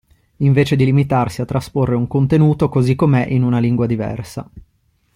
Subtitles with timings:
[0.37, 4.49] Invece di limitarsi a trasporre un contenuto così com'è in una lingua diversa.